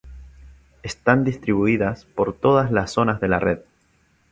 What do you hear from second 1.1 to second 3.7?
distribuidas por todas las zonas de la red.